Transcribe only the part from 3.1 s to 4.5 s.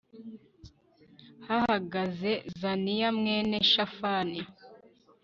mwene shafani